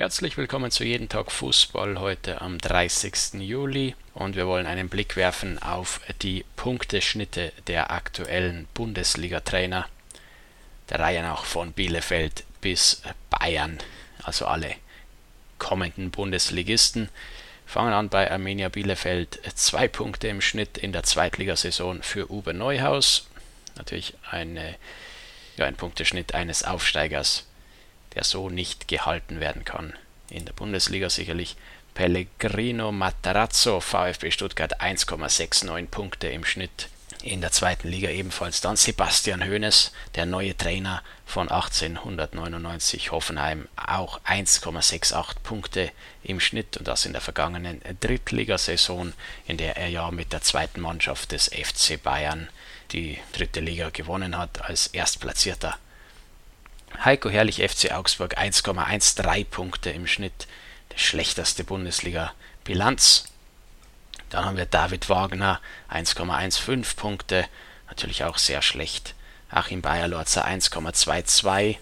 Herzlich 0.00 0.38
willkommen 0.38 0.70
zu 0.70 0.82
Jeden 0.82 1.10
Tag 1.10 1.30
Fußball 1.30 2.00
heute 2.00 2.40
am 2.40 2.56
30. 2.56 3.34
Juli 3.34 3.94
und 4.14 4.34
wir 4.34 4.46
wollen 4.46 4.64
einen 4.64 4.88
Blick 4.88 5.14
werfen 5.14 5.62
auf 5.62 6.00
die 6.22 6.46
Punkteschnitte 6.56 7.52
der 7.66 7.90
aktuellen 7.90 8.66
Bundesliga-Trainer, 8.72 9.86
der 10.88 11.00
Reihe 11.00 11.20
nach 11.20 11.44
von 11.44 11.72
Bielefeld 11.72 12.44
bis 12.62 13.02
Bayern, 13.28 13.76
also 14.22 14.46
alle 14.46 14.74
kommenden 15.58 16.10
Bundesligisten. 16.10 17.10
Fangen 17.66 17.92
an 17.92 18.08
bei 18.08 18.30
Arminia 18.30 18.70
Bielefeld, 18.70 19.38
zwei 19.54 19.86
Punkte 19.86 20.28
im 20.28 20.40
Schnitt 20.40 20.78
in 20.78 20.94
der 20.94 21.02
Zweitligasaison 21.02 22.02
für 22.02 22.30
Uwe 22.30 22.54
Neuhaus. 22.54 23.28
Natürlich 23.76 24.14
eine, 24.30 24.76
ja, 25.58 25.66
ein 25.66 25.76
Punkteschnitt 25.76 26.32
eines 26.32 26.64
Aufsteigers 26.64 27.44
der 28.14 28.24
so 28.24 28.50
nicht 28.50 28.88
gehalten 28.88 29.40
werden 29.40 29.64
kann. 29.64 29.94
In 30.28 30.44
der 30.44 30.52
Bundesliga 30.52 31.10
sicherlich 31.10 31.56
Pellegrino 31.94 32.92
Matarazzo, 32.92 33.80
VfB 33.80 34.30
Stuttgart 34.30 34.80
1,69 34.80 35.86
Punkte 35.86 36.28
im 36.28 36.44
Schnitt. 36.44 36.88
In 37.22 37.42
der 37.42 37.52
zweiten 37.52 37.88
Liga 37.88 38.08
ebenfalls 38.08 38.62
dann 38.62 38.76
Sebastian 38.76 39.44
Hoeneß, 39.44 39.92
der 40.14 40.24
neue 40.24 40.56
Trainer 40.56 41.02
von 41.26 41.50
1899 41.50 43.10
Hoffenheim, 43.10 43.68
auch 43.76 44.22
1,68 44.22 45.34
Punkte 45.42 45.90
im 46.22 46.40
Schnitt 46.40 46.78
und 46.78 46.88
das 46.88 47.04
in 47.04 47.12
der 47.12 47.20
vergangenen 47.20 47.82
Drittligasaison, 48.00 49.12
in 49.46 49.58
der 49.58 49.76
er 49.76 49.88
ja 49.88 50.10
mit 50.10 50.32
der 50.32 50.40
zweiten 50.40 50.80
Mannschaft 50.80 51.32
des 51.32 51.48
FC 51.48 52.02
Bayern 52.02 52.48
die 52.92 53.18
dritte 53.32 53.60
Liga 53.60 53.90
gewonnen 53.90 54.38
hat 54.38 54.62
als 54.62 54.86
Erstplatzierter. 54.86 55.76
Heiko 56.98 57.30
Herrlich 57.30 57.62
FC 57.62 57.92
Augsburg 57.92 58.38
1,13 58.38 59.46
Punkte 59.46 59.90
im 59.90 60.06
Schnitt, 60.06 60.46
die 60.92 60.98
schlechteste 60.98 61.64
Bundesliga-Bilanz. 61.64 63.24
Dann 64.28 64.44
haben 64.44 64.56
wir 64.56 64.66
David 64.66 65.08
Wagner 65.08 65.60
1,15 65.90 66.96
Punkte, 66.96 67.46
natürlich 67.88 68.24
auch 68.24 68.38
sehr 68.38 68.62
schlecht. 68.62 69.14
Achim 69.48 69.82
Bayerlorzer 69.82 70.46
1,22. 70.46 71.78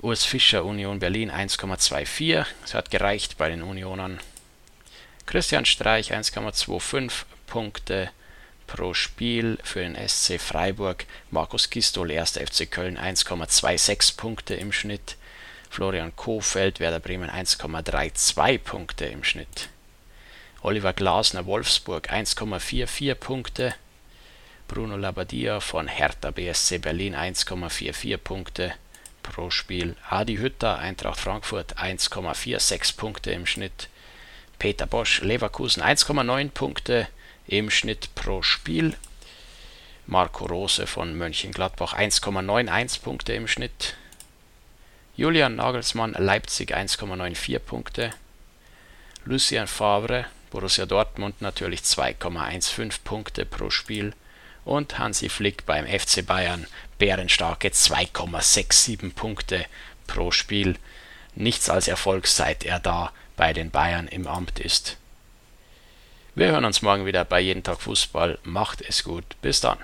Urs 0.00 0.24
Fischer 0.24 0.64
Union 0.64 0.98
Berlin 0.98 1.30
1,24. 1.30 2.46
Das 2.62 2.74
hat 2.74 2.90
gereicht 2.90 3.36
bei 3.36 3.50
den 3.50 3.62
Unionern. 3.62 4.20
Christian 5.26 5.66
Streich 5.66 6.14
1,25 6.14 7.24
Punkte 7.46 8.10
pro 8.70 8.94
Spiel 8.94 9.58
für 9.64 9.80
den 9.80 9.96
SC 9.96 10.40
Freiburg. 10.40 11.04
Markus 11.30 11.70
Gistol, 11.70 12.12
1. 12.12 12.38
FC 12.38 12.70
Köln 12.70 12.96
1,26 12.96 14.16
Punkte 14.16 14.54
im 14.54 14.72
Schnitt. 14.72 15.16
Florian 15.68 16.14
Kofeld, 16.14 16.78
Werder 16.78 17.00
Bremen 17.00 17.28
1,32 17.28 18.58
Punkte 18.58 19.06
im 19.06 19.24
Schnitt. 19.24 19.68
Oliver 20.62 20.92
Glasner, 20.92 21.46
Wolfsburg 21.46 22.12
1,44 22.12 23.14
Punkte. 23.16 23.74
Bruno 24.68 24.96
Labbadia 24.96 25.58
von 25.58 25.88
Hertha 25.88 26.30
BSC 26.30 26.78
Berlin 26.78 27.16
1,44 27.16 28.16
Punkte 28.18 28.72
pro 29.24 29.50
Spiel. 29.50 29.96
Adi 30.08 30.36
Hütter, 30.36 30.78
Eintracht 30.78 31.18
Frankfurt 31.18 31.76
1,46 31.76 32.96
Punkte 32.96 33.32
im 33.32 33.46
Schnitt. 33.46 33.88
Peter 34.60 34.86
Bosch, 34.86 35.22
Leverkusen 35.22 35.82
1,9 35.82 36.50
Punkte 36.50 37.08
im 37.50 37.68
Schnitt 37.68 38.14
pro 38.14 38.42
Spiel. 38.42 38.96
Marco 40.06 40.46
Rose 40.46 40.86
von 40.86 41.16
Mönchengladbach 41.16 41.94
1,91 41.94 43.02
Punkte 43.02 43.32
im 43.32 43.48
Schnitt. 43.48 43.96
Julian 45.16 45.56
Nagelsmann 45.56 46.12
Leipzig 46.12 46.76
1,94 46.76 47.58
Punkte. 47.58 48.10
Lucien 49.24 49.66
Favre 49.66 50.26
Borussia 50.50 50.86
Dortmund 50.86 51.40
natürlich 51.42 51.80
2,15 51.80 53.00
Punkte 53.04 53.44
pro 53.44 53.70
Spiel 53.70 54.14
und 54.64 54.98
Hansi 54.98 55.28
Flick 55.28 55.66
beim 55.66 55.86
FC 55.86 56.24
Bayern 56.24 56.66
bärenstarke 56.98 57.68
2,67 57.68 59.12
Punkte 59.14 59.66
pro 60.06 60.30
Spiel. 60.30 60.76
Nichts 61.34 61.68
als 61.70 61.88
Erfolg, 61.88 62.26
seit 62.26 62.64
er 62.64 62.78
da 62.80 63.12
bei 63.36 63.52
den 63.52 63.70
Bayern 63.70 64.08
im 64.08 64.26
Amt 64.26 64.58
ist. 64.58 64.96
Wir 66.36 66.52
hören 66.52 66.64
uns 66.64 66.80
morgen 66.80 67.06
wieder 67.06 67.24
bei 67.24 67.40
Jeden 67.40 67.64
Tag 67.64 67.80
Fußball. 67.80 68.38
Macht 68.44 68.82
es 68.82 69.02
gut. 69.02 69.24
Bis 69.42 69.60
dann. 69.60 69.78